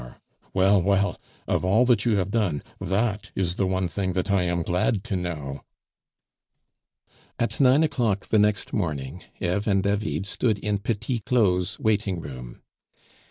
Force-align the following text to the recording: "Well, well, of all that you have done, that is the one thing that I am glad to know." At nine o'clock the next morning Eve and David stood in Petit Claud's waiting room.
"Well, 0.51 0.81
well, 0.81 1.21
of 1.47 1.63
all 1.63 1.85
that 1.85 2.05
you 2.05 2.15
have 2.17 2.31
done, 2.31 2.63
that 2.79 3.29
is 3.35 3.57
the 3.57 3.67
one 3.67 3.87
thing 3.87 4.13
that 4.13 4.31
I 4.31 4.41
am 4.41 4.63
glad 4.63 5.03
to 5.03 5.15
know." 5.15 5.61
At 7.37 7.59
nine 7.59 7.83
o'clock 7.83 8.29
the 8.29 8.39
next 8.39 8.73
morning 8.73 9.23
Eve 9.39 9.67
and 9.67 9.83
David 9.83 10.25
stood 10.25 10.57
in 10.57 10.79
Petit 10.79 11.19
Claud's 11.19 11.77
waiting 11.79 12.19
room. 12.19 12.63